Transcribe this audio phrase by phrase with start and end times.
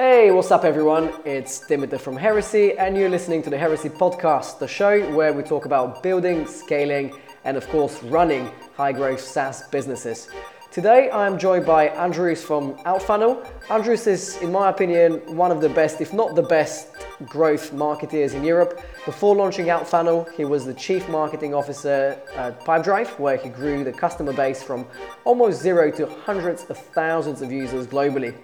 [0.00, 1.12] Hey, what's up, everyone?
[1.26, 5.42] It's Dimitar from Heresy, and you're listening to the Heresy Podcast, the show where we
[5.42, 7.12] talk about building, scaling,
[7.44, 10.30] and of course, running high growth SaaS businesses.
[10.70, 13.46] Today, I'm joined by Andrus from Outfunnel.
[13.68, 16.88] Andrus is, in my opinion, one of the best, if not the best,
[17.26, 18.82] growth marketeers in Europe.
[19.04, 23.92] Before launching Outfunnel, he was the chief marketing officer at Pipedrive, where he grew the
[23.92, 24.86] customer base from
[25.24, 28.34] almost zero to hundreds of thousands of users globally.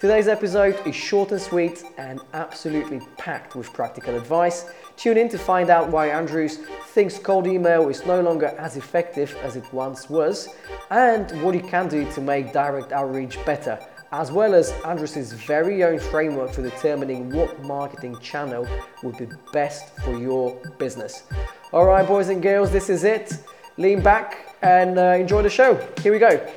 [0.00, 4.66] Today's episode is short and sweet and absolutely packed with practical advice.
[4.96, 6.58] Tune in to find out why Andrus
[6.90, 10.50] thinks cold email is no longer as effective as it once was
[10.92, 13.76] and what you can do to make direct outreach better,
[14.12, 18.68] as well as Andrus' very own framework for determining what marketing channel
[19.02, 21.24] would be best for your business.
[21.72, 23.36] All right, boys and girls, this is it.
[23.78, 25.74] Lean back and uh, enjoy the show.
[26.00, 26.48] Here we go.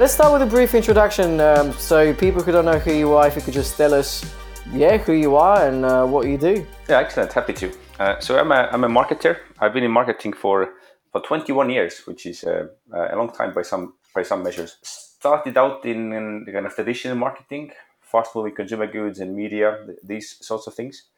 [0.00, 1.40] Let's start with a brief introduction.
[1.40, 4.24] Um, so, people who don't know who you are, if you could just tell us,
[4.72, 6.66] yeah, who you are and uh, what you do.
[6.88, 7.30] Yeah, excellent.
[7.34, 7.70] Happy to.
[7.98, 9.36] Uh, so, I'm a, I'm a marketer.
[9.58, 10.70] I've been in marketing for,
[11.12, 14.78] for 21 years, which is uh, a long time by some by some measures.
[14.80, 20.38] Started out in, in kind of traditional marketing, fast moving consumer goods and media, these
[20.40, 21.10] sorts of things.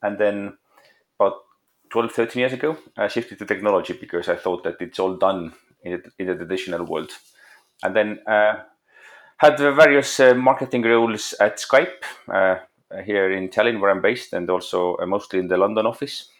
[0.00, 0.56] And then
[1.18, 1.38] about
[1.90, 5.54] 12, 13 years ago, I shifted to technology because I thought that it's all done
[5.82, 7.10] in the traditional world
[7.82, 8.62] and then uh,
[9.38, 12.56] had various uh, marketing roles at Skype uh,
[13.04, 16.30] here in Tallinn, where I'm based, and also mostly in the London office.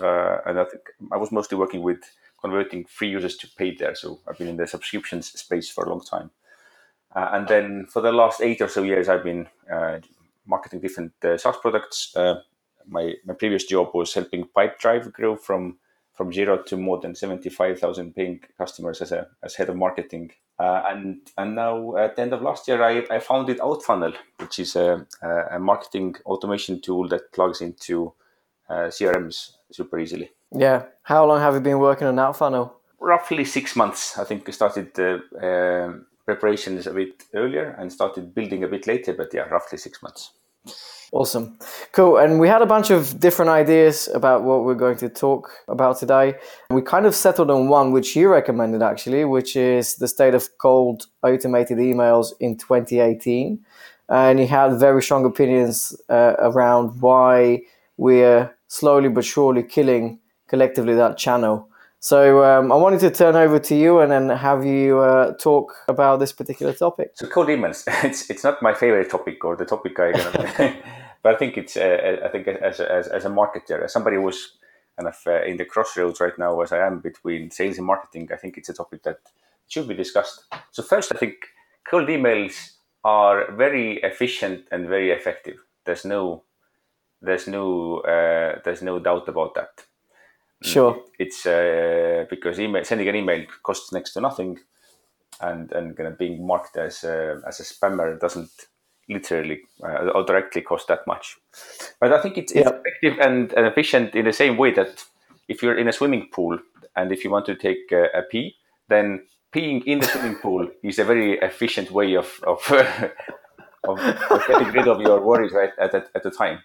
[0.00, 2.00] and I think I was mostly working with
[2.40, 3.94] converting free users to paid there.
[3.94, 6.30] So I've been in the subscriptions space for a long time.
[7.14, 9.98] Uh, and then for the last eight or so years, I've been uh,
[10.46, 12.14] marketing different uh, SaaS products.
[12.86, 15.78] my my previous job was helping Pipedrive grow from
[16.20, 19.76] from zero to more than seventy five thousand paying customers as a as head of
[19.76, 24.14] marketing uh, and and now at the end of last year, I, I founded Outfunnel,
[24.38, 25.06] which is a,
[25.50, 28.12] a marketing automation tool that plugs into
[28.68, 30.30] uh, CRMs super easily.
[30.54, 30.82] Yeah.
[31.02, 32.72] How long have you been working on Outfunnel?
[32.98, 34.18] Roughly six months.
[34.18, 38.86] I think I started the uh, preparations a bit earlier and started building a bit
[38.86, 40.32] later, but yeah, roughly six months.
[41.12, 41.58] Awesome.
[41.92, 42.18] Cool.
[42.18, 45.98] And we had a bunch of different ideas about what we're going to talk about
[45.98, 46.34] today.
[46.70, 50.48] We kind of settled on one, which you recommended actually, which is the state of
[50.58, 53.58] cold automated emails in 2018.
[54.08, 57.62] And you had very strong opinions uh, around why
[57.96, 61.69] we're slowly but surely killing collectively that channel.
[62.02, 65.74] So um, I wanted to turn over to you and then have you uh, talk
[65.86, 67.10] about this particular topic.
[67.14, 70.12] So cold emails, it's it's not my favorite topic or the topic I,
[71.22, 74.16] but I think it's uh, I think as a, as, as a marketer, as somebody
[74.16, 74.56] who's
[74.96, 78.30] kind of uh, in the crossroads right now as I am between sales and marketing,
[78.32, 79.18] I think it's a topic that
[79.68, 80.44] should be discussed.
[80.70, 81.34] So first, I think
[81.86, 85.58] cold emails are very efficient and very effective.
[85.84, 86.44] There's no
[87.20, 89.84] there's no uh, there's no doubt about that
[90.62, 91.02] Sure.
[91.18, 94.58] It's uh, because email sending an email costs next to nothing,
[95.40, 98.50] and and kind of being marked as a, as a spammer doesn't
[99.08, 101.36] literally uh, or directly cost that much.
[101.98, 105.04] But I think it's, it's effective and, and, efficient in the same way that
[105.48, 106.58] if you're in a swimming pool
[106.94, 108.54] and if you want to take a, a pee,
[108.88, 109.22] then
[109.54, 112.60] peeing in the swimming pool is a very efficient way of of,
[113.84, 116.60] of, of getting rid of your worries right at, at, at the time.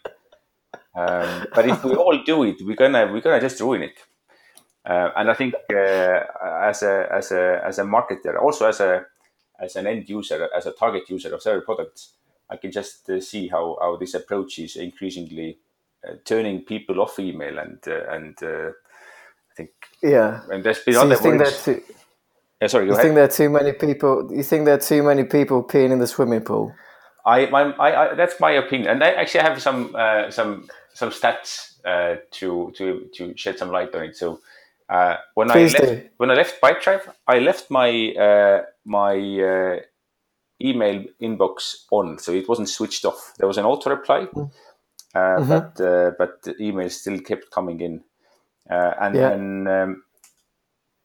[0.95, 3.97] Um, but if we all do it, we're gonna we're gonna just ruin it.
[4.85, 6.19] Uh, and I think uh,
[6.63, 9.05] as a as a as a marketer, also as a
[9.59, 12.13] as an end user, as a target user of several products,
[12.49, 15.57] I can just uh, see how, how this approach is increasingly
[16.07, 20.41] uh, turning people off email and uh, and uh, I think yeah.
[20.51, 21.81] And there's been so other think that too,
[22.61, 22.85] yeah, sorry.
[22.85, 23.03] you ahead.
[23.03, 24.29] think there are too many people?
[24.31, 26.73] You think there are too many people peeing in the swimming pool?
[27.25, 29.95] I, my, I, I that's my opinion, and I actually have some
[30.29, 34.15] some some stats uh, to to to shed some light on it.
[34.15, 34.39] So
[34.89, 36.09] uh, when Please I left do.
[36.17, 39.79] when I left Pipedrive, I left my uh, my uh,
[40.63, 43.33] email inbox on, so it wasn't switched off.
[43.37, 44.49] There was an auto reply, mm.
[45.13, 45.49] uh, mm-hmm.
[45.49, 48.01] but uh, but the emails still kept coming in,
[48.67, 49.29] and yeah.
[49.29, 50.03] then um,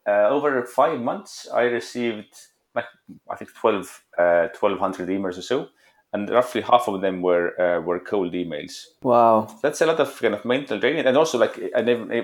[0.07, 2.33] over five months, I received
[2.73, 2.85] like
[3.29, 5.67] I think 12, 1200 emails or so
[6.13, 8.85] and roughly half of them were uh, were cold emails.
[9.01, 11.57] Wow, that's a lot of kind of mental draining, and also like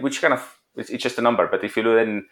[0.02, 2.28] which kind of it's, it's just a number, but if you then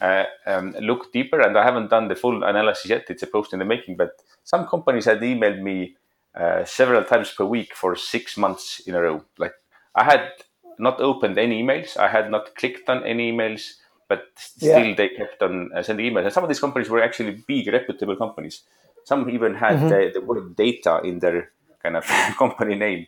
[0.00, 3.52] uh, um, look deeper, and I haven't done the full analysis yet, it's a post
[3.52, 4.12] in the making, but
[4.44, 5.96] some companies had emailed me
[6.34, 9.24] uh, several times per week for six months in a row.
[9.38, 9.54] Like
[9.94, 10.30] I had
[10.78, 13.74] not opened any emails, I had not clicked on any emails,
[14.08, 14.94] but still yeah.
[14.94, 16.24] they kept on uh, sending emails.
[16.24, 18.62] And some of these companies were actually big, reputable companies.
[19.10, 19.88] Some even had mm-hmm.
[19.88, 21.50] the, the, word data in their
[21.82, 22.04] kind of
[22.38, 23.06] company name.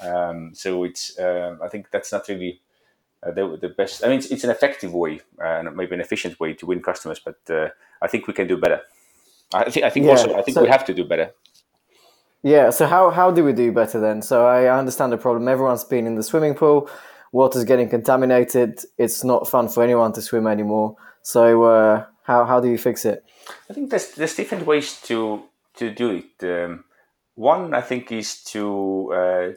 [0.00, 2.60] Um, so it's, uh, I think that's not really
[3.22, 4.04] uh, the, the best.
[4.04, 6.82] I mean, it's, it's an effective way and uh, maybe an efficient way to win
[6.82, 7.68] customers, but uh,
[8.02, 8.82] I think we can do better.
[9.54, 10.12] I think, I think yeah.
[10.12, 11.32] also, I think so, we have to do better.
[12.42, 12.68] Yeah.
[12.68, 14.20] So how, how do we do better then?
[14.20, 15.48] So I understand the problem.
[15.48, 16.90] Everyone's been in the swimming pool
[17.34, 18.78] water's getting contaminated.
[18.96, 20.96] It's not fun for anyone to swim anymore.
[21.22, 23.24] So uh, how how do you fix it?
[23.68, 25.42] I think there's there's different ways to
[25.76, 26.44] to do it.
[26.44, 26.84] Um,
[27.34, 29.52] one I think is to uh,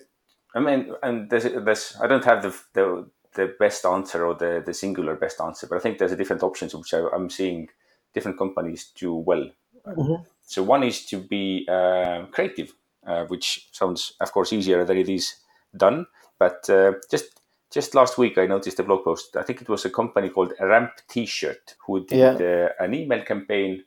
[0.56, 4.63] I mean and there's there's I don't have the the the best answer or the,
[4.66, 7.69] the singular best answer, but I think there's a different options which I, am seeing
[8.13, 9.50] different companies do well.
[9.86, 10.24] Mm-hmm.
[10.42, 12.74] So one is to be uh, creative,
[13.06, 15.36] uh, which sounds of course easier than it is
[15.75, 16.07] done,
[16.40, 17.40] but uh, just
[17.72, 19.36] just last week, I noticed a blog post.
[19.36, 22.68] I think it was a company called Ramp T-shirt who did yeah.
[22.80, 23.84] uh, an email campaign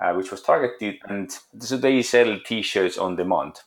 [0.00, 3.60] uh, which was targeted, and so they sell T-shirts on demand.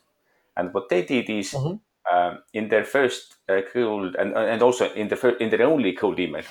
[0.56, 2.16] And what they did is mm-hmm.
[2.16, 5.94] um, in their first uh, cold and and also in the first, in their only
[5.94, 6.44] cold email,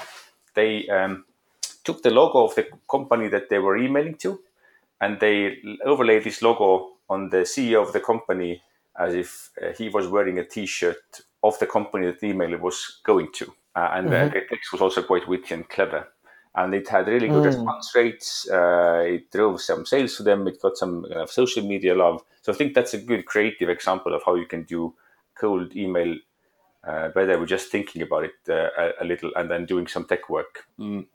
[0.54, 1.24] they um,
[1.84, 4.40] took the logo of the company that they were emailing to,
[5.00, 8.62] and they overlaid this logo on the CEO of the company
[8.98, 13.00] as if uh, he was wearing a T-shirt of the company that the email was
[13.04, 13.52] going to.
[13.74, 14.34] Uh, and mm-hmm.
[14.34, 16.08] the text was also quite witty and clever.
[16.54, 17.46] And it had really good mm.
[17.46, 18.48] response rates.
[18.50, 20.48] Uh, it drove some sales to them.
[20.48, 22.22] It got some kind of social media love.
[22.40, 24.94] So I think that's a good creative example of how you can do
[25.34, 26.16] cold email
[26.86, 30.06] uh, better with just thinking about it uh, a, a, little and then doing some
[30.06, 30.64] tech work.
[30.78, 31.06] Mm.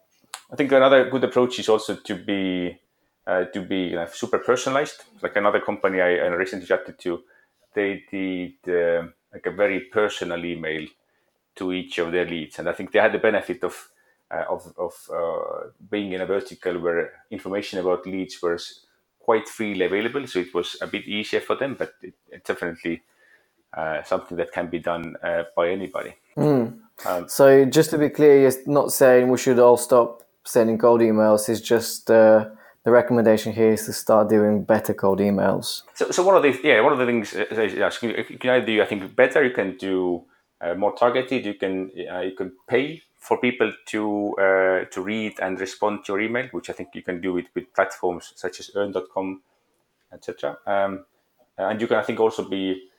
[0.52, 2.78] I think another good approach is also to be
[3.26, 5.04] uh, to be you know, super personalized.
[5.22, 7.24] Like another company I, I recently chatted to,
[7.74, 10.88] they did uh, like a very personal email
[11.56, 13.90] to each of their leads, and I think they had the benefit of
[14.32, 18.86] uh, of, of uh, being in a vertical where information about leads was
[19.20, 21.76] quite freely available, so it was a bit easier for them.
[21.78, 23.04] But it, it's definitely
[23.74, 26.16] uh, something that can be done uh, by anybody.
[26.38, 26.80] Mm.
[27.06, 31.02] Um, so just to be clear, you're not saying we should all stop sending cold
[31.02, 31.50] emails.
[31.50, 32.50] It's just uh,
[32.84, 35.84] the recommendation here is to start doing better cold emails.
[35.94, 38.66] So, so one of the yeah, one of the things uh, is you can either
[38.66, 39.44] do I think better.
[39.44, 40.24] You can do
[40.60, 41.46] uh, more targeted.
[41.46, 46.14] You can uh, you can pay for people to uh, to read and respond to
[46.14, 49.42] your email, which I think you can do it with platforms such as Earn.com,
[50.12, 50.58] etc.
[50.66, 51.06] Um,
[51.58, 52.90] and you can I think also be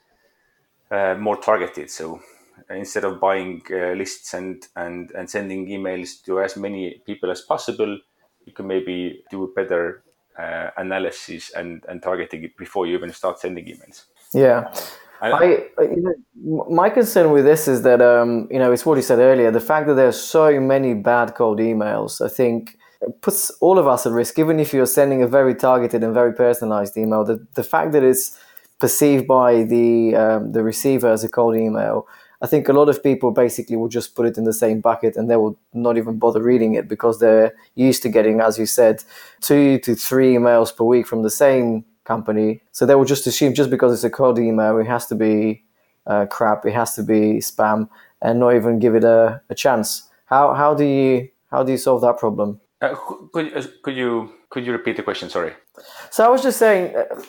[0.89, 1.89] uh, more targeted.
[1.89, 2.21] So
[2.69, 7.41] instead of buying uh, lists and, and and sending emails to as many people as
[7.41, 7.99] possible
[8.45, 10.03] you can maybe do a better
[10.37, 14.05] uh, analysis and, and targeting it before you even start sending emails.
[14.33, 14.73] Yeah.
[15.21, 19.01] I, you know, my concern with this is that um, you know it's what you
[19.01, 19.51] said earlier.
[19.51, 22.77] The fact that there's so many bad cold emails, I think,
[23.21, 24.37] puts all of us at risk.
[24.37, 28.03] Even if you're sending a very targeted and very personalized email, the the fact that
[28.03, 28.37] it's
[28.79, 32.05] perceived by the um, the receiver as a cold email
[32.43, 35.15] I think a lot of people basically will just put it in the same bucket
[35.15, 38.65] and they will not even bother reading it because they're used to getting, as you
[38.65, 39.01] said,
[39.39, 42.61] two to three emails per week from the same company.
[42.73, 45.63] So they will just assume just because it's a cold email, it has to be
[46.05, 47.87] uh, crap, it has to be spam,
[48.21, 50.09] and not even give it a, a chance.
[50.25, 52.59] How how do you how do you solve that problem?
[52.81, 52.93] Uh,
[53.31, 55.29] could, uh, could you could you repeat the question?
[55.29, 55.53] Sorry.
[56.11, 57.21] So I was just saying uh,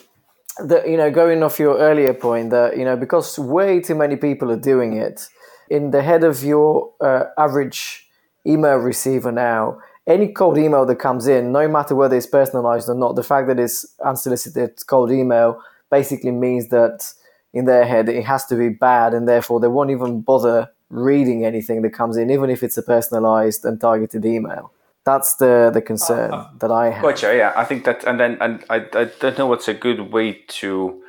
[0.63, 4.15] that you know going off your earlier point that you know because way too many
[4.15, 5.27] people are doing it
[5.69, 8.07] in the head of your uh, average
[8.45, 12.95] email receiver now any cold email that comes in no matter whether it's personalized or
[12.95, 17.13] not the fact that it's unsolicited cold email basically means that
[17.53, 21.43] in their head it has to be bad and therefore they won't even bother reading
[21.43, 24.71] anything that comes in even if it's a personalized and targeted email
[25.05, 27.03] that's the the concern uh, that I have.
[27.03, 27.35] Gotcha.
[27.35, 30.43] Yeah, I think that, and then and I, I don't know what's a good way
[30.59, 31.03] to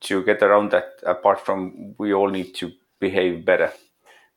[0.00, 1.00] to get around that.
[1.06, 3.72] Apart from we all need to behave better.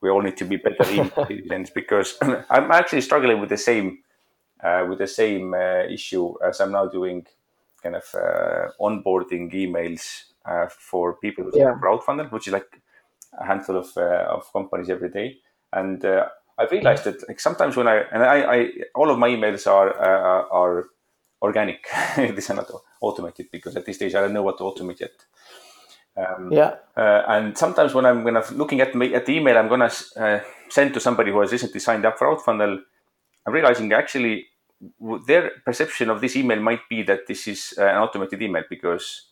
[0.02, 0.84] We all need to be better
[1.28, 2.18] citizens because
[2.50, 4.00] I'm actually struggling with the same
[4.64, 7.26] uh, with the same uh, issue as I'm now doing
[7.82, 11.74] kind of uh, onboarding emails uh, for people who yeah.
[11.82, 12.82] crowdfunded, which is like
[13.40, 15.38] a handful of uh, of companies every day,
[15.74, 16.06] and
[16.62, 19.90] I realized that like sometimes when I and I, I all of my emails are
[19.90, 20.86] uh, are
[21.42, 21.88] organic.
[22.18, 25.12] These are not automated because at this stage I don't know what to automate yet.
[26.16, 26.76] Um, yeah.
[26.96, 30.40] Uh, and sometimes when I'm gonna looking at at the email I'm gonna uh,
[30.70, 32.80] send to somebody who has recently signed up for Outfunnel,
[33.46, 34.48] I'm realizing actually
[35.28, 39.28] their perception of this email might be that this is uh, an automated email because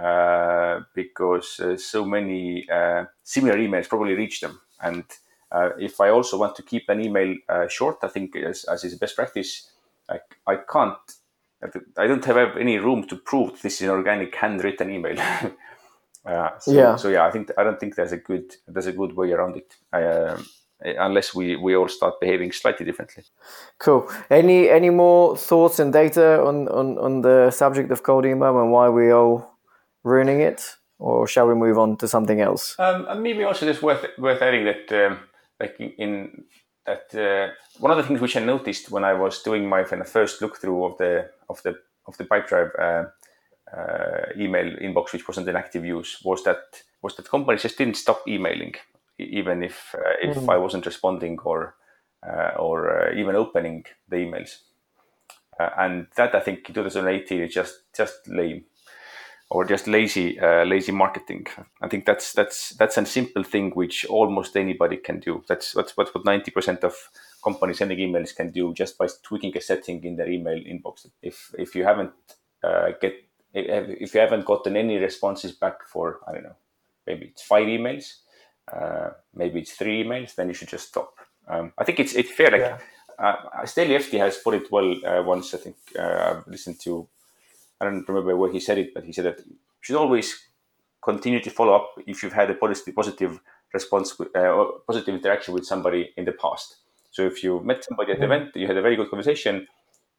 [0.00, 5.04] uh, because uh, so many uh, similar emails probably reach them and
[5.52, 8.84] uh, if I also want to keep an email uh, short, I think as, as
[8.84, 9.70] is best practice,
[10.08, 10.96] I, I can't,
[11.96, 15.20] I don't have any room to prove this is an organic handwritten email.
[16.26, 16.96] uh, so, yeah.
[16.96, 19.56] So yeah, I think I don't think there's a good there's a good way around
[19.56, 19.76] it.
[19.92, 20.44] Um,
[20.84, 23.22] unless we, we all start behaving slightly differently.
[23.78, 24.10] Cool.
[24.28, 28.72] Any any more thoughts and data on, on, on the subject of cold email and
[28.72, 29.54] why we all
[30.02, 30.76] ruining it?
[31.02, 32.78] or shall we move on to something else?
[32.78, 35.18] Um, maybe also just worth worth adding that, um,
[35.62, 36.44] like in
[36.84, 40.02] that uh, one of the things which I noticed when I was doing my kind
[40.02, 41.76] of first look through of the of the
[42.06, 43.04] of the Pipedrive uh,
[43.76, 47.96] uh, email inbox, which wasn't in active use, was that was that companies just didn't
[47.96, 48.74] stop emailing,
[49.18, 50.52] even if uh, if mm.
[50.52, 51.76] I wasn't responding or
[52.26, 54.58] uh, or uh, even opening the emails.
[55.58, 58.64] and that I think in 2018 is just just lame
[59.52, 61.46] or just lazy uh, lazy marketing.
[61.82, 65.44] I think that's that's that's a simple thing which almost anybody can do.
[65.46, 66.94] That's that's what what ninety percent of
[67.44, 71.06] companies sending emails can do just by tweaking a setting in their email inbox.
[71.22, 72.12] If if you haven't
[72.64, 73.14] uh, get
[73.52, 76.56] if you haven't gotten any responses back for I don't know
[77.06, 78.20] maybe it's five emails,
[78.72, 81.14] uh, maybe it's three emails, then you should just stop.
[81.46, 82.50] Um, I think it's it's fair.
[82.50, 82.78] Like yeah.
[83.18, 85.52] uh, Steli Efti has put it well uh, once.
[85.52, 87.06] I think uh, I've listened to
[87.82, 90.48] I don't remember where he said it, but he said that you should always
[91.02, 93.40] continue to follow up if you've had a positive, positive
[93.74, 96.76] response, uh, positive interaction with somebody in the past.
[97.10, 99.66] So if you met somebody at the event, you had a very good conversation.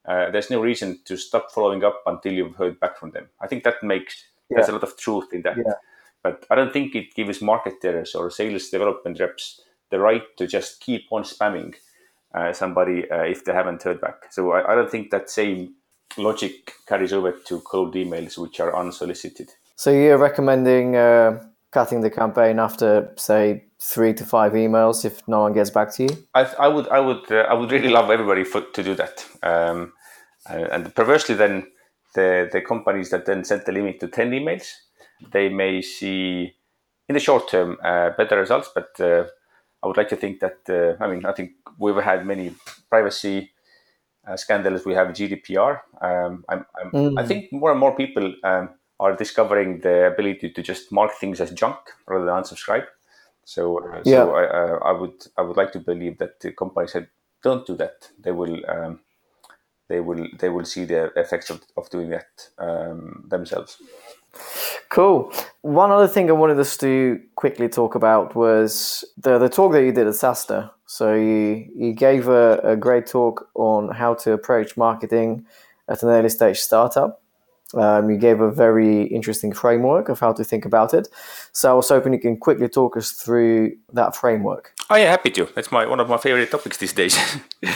[0.06, 3.28] Uh, there's no reason to stop following up until you've heard back from them.
[3.40, 4.56] I think that makes yeah.
[4.56, 5.56] there's a lot of truth in that.
[5.56, 5.72] Yeah.
[6.22, 10.80] But I don't think it gives marketers or sales development reps the right to just
[10.80, 11.74] keep on spamming
[12.34, 14.30] uh, somebody uh, if they haven't heard back.
[14.30, 15.74] So I, I don't think that same
[16.16, 19.50] logic carries over to cold emails which are unsolicited.
[19.76, 21.42] So you're recommending uh,
[21.72, 26.04] cutting the campaign after, say, three to five emails if no one gets back to
[26.04, 26.26] you?
[26.34, 29.26] I, I would, I would, uh, I would really love everybody for, to do that.
[29.42, 29.92] Um,
[30.46, 31.66] and perversely, then
[32.14, 34.72] the the companies that then set the limit to ten emails,
[35.32, 36.54] they may see
[37.08, 38.70] in the short term uh, better results.
[38.74, 39.24] But uh,
[39.82, 42.54] I would like to think that uh, I mean I think we've had many
[42.88, 43.50] privacy
[44.26, 45.80] uh, scandals, we have GDPR.
[46.00, 47.18] Um, I'm, I'm, mm.
[47.18, 51.40] i think more and more people um, are discovering the ability to just mark things
[51.40, 51.76] as junk
[52.06, 52.86] rather than unsubscribe.
[53.44, 54.24] So, uh, yeah.
[54.24, 57.08] so I, uh, I, would I would like to believe that the companies that
[57.42, 59.00] don't do that, they will um,
[59.88, 63.76] they will they will see the effects of, of doing that um, themselves.
[64.94, 65.32] Cool.
[65.62, 69.82] One other thing I wanted us to quickly talk about was the the talk that
[69.82, 70.70] you did at SaaStr.
[70.86, 75.46] So you, you gave a, a great talk on how to approach marketing
[75.88, 77.20] at an early stage startup.
[77.74, 81.08] Um, you gave a very interesting framework of how to think about it.
[81.50, 84.74] So I was hoping you can quickly talk us through that framework.
[84.90, 85.48] Oh yeah, happy to.
[85.56, 87.18] That's my one of my favorite topics these days.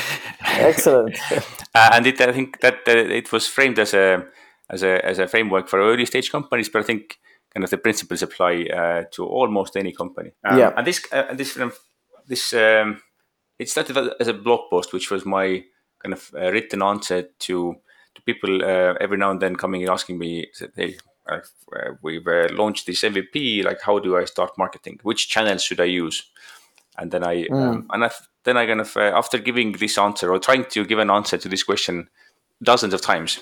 [0.41, 1.19] Excellent.
[1.75, 4.25] uh, and it, I think that uh, it was framed as a
[4.71, 7.19] as a as a framework for early stage companies, but I think
[7.55, 10.33] kind of the principles apply uh, to almost any company.
[10.45, 10.73] Um, yeah.
[10.77, 11.59] And this uh, this
[12.27, 13.01] this um,
[13.59, 15.65] it started as a blog post, which was my
[16.03, 17.77] kind of uh, written answer to
[18.15, 20.47] to people uh, every now and then coming and asking me,
[20.77, 20.97] "Hey,
[21.29, 21.41] uh,
[22.03, 23.65] we've uh, launched this MVP.
[23.65, 25.01] Like, how do I start marketing?
[25.03, 26.31] Which channels should I use?"
[26.99, 27.53] And then I mm.
[27.53, 28.11] um, and I,
[28.45, 31.39] then I kind of uh, after giving this answer or trying to give an answer
[31.39, 32.09] to this question
[32.63, 33.41] dozens of times,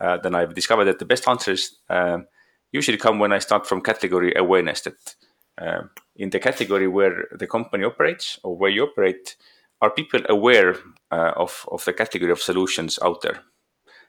[0.00, 2.26] uh, then I've discovered that the best answers um,
[2.72, 4.82] usually come when I start from category awareness.
[4.82, 5.14] That
[5.58, 9.36] um, in the category where the company operates or where you operate,
[9.80, 10.76] are people aware
[11.10, 13.42] uh, of of the category of solutions out there?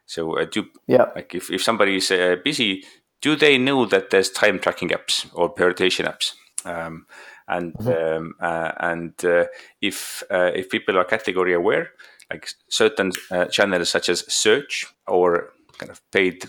[0.05, 2.83] So uh, do yeah, like if if somebody is uh, busy,
[3.21, 6.33] do they know that there's time tracking apps or prioritization apps?
[6.65, 7.05] Um,
[7.47, 8.17] and mm-hmm.
[8.17, 9.45] um, uh, and uh,
[9.81, 11.91] if uh, if people are category aware,
[12.31, 13.11] like certain
[13.51, 16.45] channels such as search or kind of paid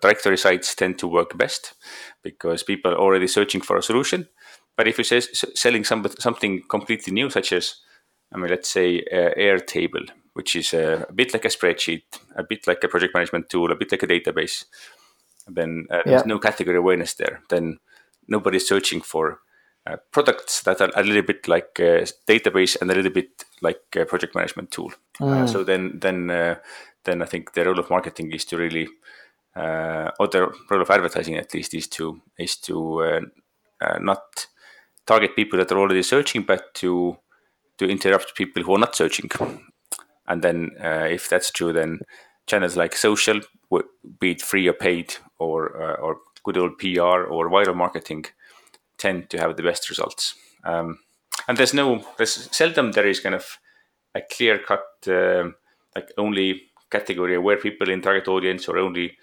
[0.00, 1.74] directory sites tend to work best
[2.22, 4.28] because people are already searching for a solution.
[4.76, 7.76] But if you're selling some, something completely new, such as,
[8.32, 12.04] I mean, let's say uh, Airtable, which is a, a, bit like a spreadsheet,
[12.36, 14.64] a bit like a project management tool, a bit like a database,
[15.46, 16.26] then uh, there's yeah.
[16.26, 17.42] no category awareness there.
[17.50, 17.78] Then
[18.28, 19.40] nobody's searching for
[19.86, 23.82] uh, products that are a little bit like a database and a little bit like
[23.96, 24.92] a project management tool.
[25.20, 25.48] Uh, mm.
[25.48, 26.54] so then, then uh,
[27.04, 28.88] then I think the role of marketing is to really,
[29.56, 33.20] uh, or the role of advertising at least is to is to uh,
[33.80, 34.46] uh, not
[35.06, 37.16] target people that are already searching, but to
[37.78, 39.30] to interrupt people who are not searching.
[40.26, 42.00] And then, uh, if that's true, then
[42.46, 43.40] channels like social,
[44.20, 48.26] be it free or paid, or uh, or good old PR or viral marketing,
[48.98, 50.34] tend to have the best results.
[50.64, 50.98] Um,
[51.48, 53.58] and there's no there's seldom there is kind of
[54.14, 55.54] a clear cut um,
[55.96, 59.16] like only category aware people in target audience or only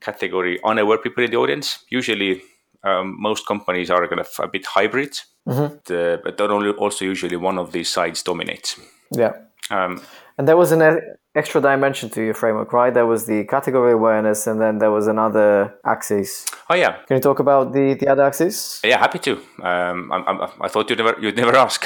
[0.00, 1.84] category unaware people in the audience.
[1.90, 2.42] Usually,
[2.84, 5.12] um, most companies are kind of a bit hybrid,
[5.48, 5.76] mm-hmm.
[5.86, 8.78] but, uh, but only also usually one of these sides dominates.
[9.10, 9.32] Yeah.
[9.70, 10.02] Um,
[10.36, 11.00] and there was an
[11.34, 12.92] extra dimension to your framework, right?
[12.92, 16.44] There was the category awareness, and then there was another axis.
[16.68, 16.96] Oh yeah.
[17.06, 18.80] Can you talk about the, the other axis?
[18.84, 19.32] Yeah, happy to.
[19.62, 21.84] Um, I, I, I thought you'd never you'd never ask.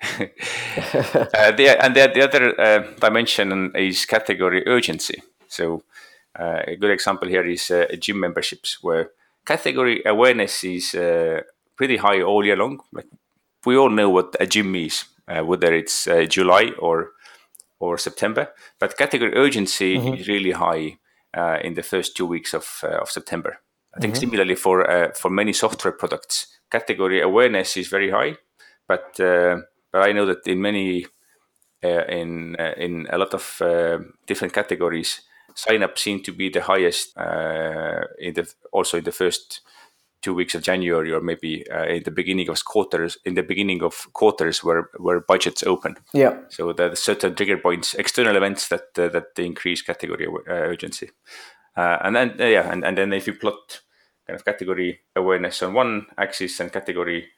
[0.18, 5.22] uh, the, and the, the other uh, dimension is category urgency.
[5.48, 5.82] So
[6.38, 9.10] uh, a good example here is uh, gym memberships, where
[9.44, 11.42] category awareness is uh,
[11.76, 12.80] pretty high all year long.
[12.92, 13.06] Like
[13.66, 17.10] we all know what a gym is, uh, whether it's July or
[17.80, 18.48] or September.
[18.78, 20.14] But category urgency mm-hmm.
[20.14, 20.98] is really high
[21.36, 23.60] uh, in the first two weeks of, uh, of September.
[23.94, 24.20] I think mm-hmm.
[24.20, 28.36] similarly for uh, for many software products, category awareness is very high,
[28.86, 31.06] but uh, but I know that in many
[31.82, 33.62] uh, in uh, in a lot of
[34.26, 35.22] different categories,
[35.54, 39.62] sign up seem to be the highest in the also in the first
[40.22, 43.82] two weeks of January or maybe uh, in the beginning of quarters in the beginning
[43.82, 45.96] of quarters where where budgets open.
[46.12, 46.38] Yeah.
[46.48, 51.10] So there are certain trigger points, external events that uh, that increase category uh, urgency,
[51.76, 53.80] uh, and then uh, yeah, and, and then if you plot
[54.26, 57.28] kind of category awareness on one axis and category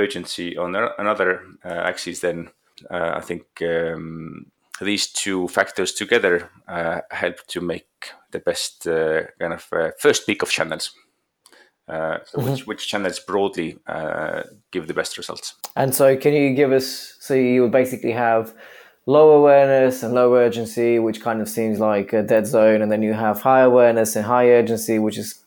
[0.00, 2.50] urgency on another uh, axis, then
[2.90, 3.44] I think.
[3.62, 4.46] Um,
[4.82, 6.48] these two factors together
[7.10, 7.86] help to make
[8.30, 9.62] the best kind of
[9.98, 10.94] first pick of channels.
[11.90, 12.50] Uh, so mm-hmm.
[12.52, 15.56] which, which channels broadly uh, give the best results.
[15.74, 17.16] And so, can you give us?
[17.18, 18.54] So you would basically have
[19.06, 23.02] low awareness and low urgency, which kind of seems like a dead zone, and then
[23.02, 25.44] you have high awareness and high urgency, which is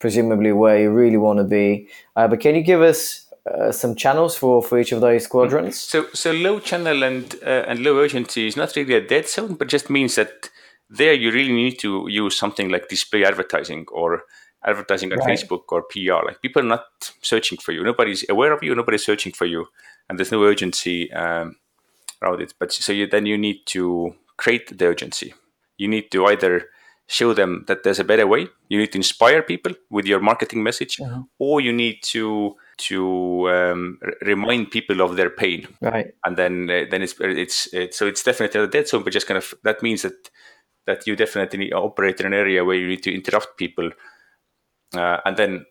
[0.00, 1.88] presumably where you really want to be.
[2.16, 5.78] Uh, but can you give us uh, some channels for, for each of those quadrants?
[5.78, 9.54] So, so low channel and uh, and low urgency is not really a dead zone,
[9.54, 10.50] but just means that
[10.88, 14.22] there you really need to use something like display advertising or
[14.64, 15.28] advertising on right.
[15.28, 16.26] Facebook or PR.
[16.26, 16.86] Like people are not
[17.22, 17.84] searching for you.
[17.84, 18.74] Nobody's aware of you.
[18.74, 19.66] Nobody's searching for you,
[20.08, 21.56] and there's no urgency um,
[22.22, 22.54] around it.
[22.58, 25.34] But so you, then you need to create the urgency.
[25.76, 26.68] You need to either
[27.06, 28.48] show them that there's a better way.
[28.68, 31.22] You need to inspire people with your marketing message, uh-huh.
[31.38, 35.68] or you need to to um, remind people of their pain.
[35.80, 36.14] Right.
[36.24, 39.26] And then uh, then it's, it's it's so it's definitely a dead zone, but just
[39.26, 40.30] kind of that means that
[40.86, 43.90] that you definitely operate in an area where you need to interrupt people
[44.96, 45.66] uh, and then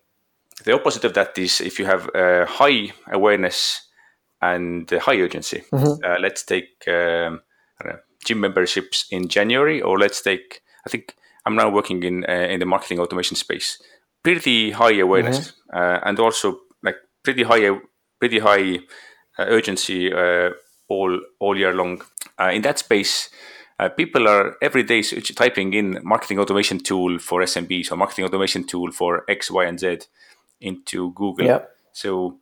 [0.64, 3.88] the opposite of that is if you have uh, high awareness
[4.40, 5.62] and high urgency.
[5.72, 6.04] Mm-hmm.
[6.04, 7.40] Uh, let's take um,
[7.84, 10.62] know, gym memberships in January, or let's take.
[10.86, 13.78] I think I'm now working in uh, in the marketing automation space.
[14.22, 15.78] Pretty high awareness, mm-hmm.
[15.78, 17.78] Uh, and also like pretty high,
[18.18, 18.78] pretty high
[19.38, 20.12] urgency
[20.88, 22.02] all all year long.
[22.52, 23.30] in that space,
[23.80, 28.64] uh, people are every day typing in marketing automation tool for SMBs or marketing automation
[28.64, 29.98] tool for X, Y, and Z
[30.60, 31.46] into Google.
[31.46, 31.70] Yep.
[31.92, 32.38] So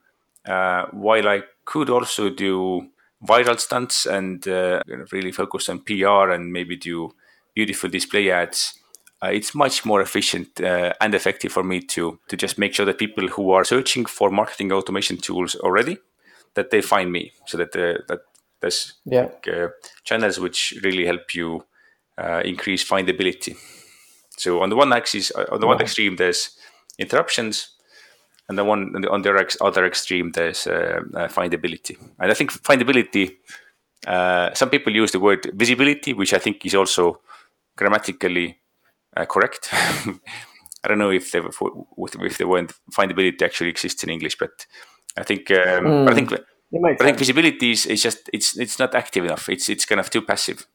[0.46, 2.88] uh, while I could also do
[3.26, 7.14] viral stunts and uh, really focus on PR and maybe do
[7.54, 8.78] beautiful display ads,
[9.22, 12.86] uh, it's much more efficient uh, and effective for me to to just make sure
[12.86, 15.96] that people who are searching for marketing automation tools already
[16.54, 18.20] that they find me so that uh, that
[18.60, 19.28] there's yeah.
[19.52, 19.68] uh,
[20.04, 21.64] channels which really help you
[22.18, 23.56] uh, increase findability.
[24.36, 25.74] So on the one axis, uh, on the wow.
[25.74, 26.56] one extreme, there's
[26.98, 27.70] interruptions,
[28.48, 31.96] and the one on the other extreme, there's uh, uh, findability.
[32.18, 33.36] And I think findability.
[34.06, 37.20] Uh, some people use the word visibility, which I think is also
[37.76, 38.58] grammatically
[39.16, 39.68] correct.
[40.84, 41.46] I don't know if the
[42.22, 44.66] if the word findability actually exists in English, but
[45.16, 46.10] I think um, mm.
[46.10, 49.48] I think I think visibility is, is just it's it's not active enough.
[49.48, 50.66] It's it's kind of too passive.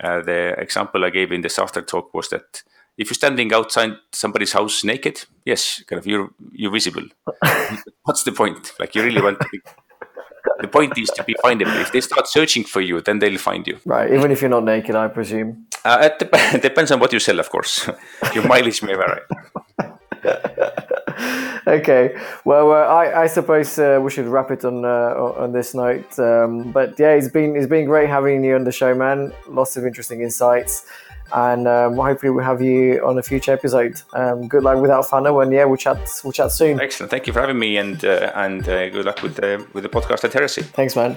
[0.00, 2.62] Uh, the example I gave in the after talk was that
[2.96, 7.04] if you're standing outside somebody's house naked, yes, kind of you're you're visible.
[8.04, 8.72] What's the point?
[8.80, 9.60] Like you really want to be,
[10.60, 11.80] the point is to be findable.
[11.80, 13.78] If they start searching for you, then they'll find you.
[13.84, 15.67] Right, even if you're not naked, I presume.
[15.84, 17.88] Uh, it dep- depends on what you sell, of course.
[18.34, 19.20] Your mileage may vary.
[21.66, 22.16] okay.
[22.44, 26.18] Well, uh, I, I suppose uh, we should wrap it on uh, on this note.
[26.18, 29.32] Um, but yeah, it's been it's been great having you on the show, man.
[29.48, 30.86] Lots of interesting insights,
[31.32, 34.00] and um, hopefully we'll have you on a future episode.
[34.12, 36.80] Um, good luck with Outfunnel, and yeah, we'll chat we'll chat soon.
[36.80, 37.10] Excellent.
[37.10, 39.90] Thank you for having me, and uh, and uh, good luck with the with the
[39.90, 40.62] podcast at Heresy.
[40.62, 41.16] Thanks, man.